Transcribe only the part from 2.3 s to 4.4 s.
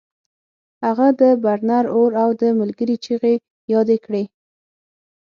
د ملګري چیغې یادې کړې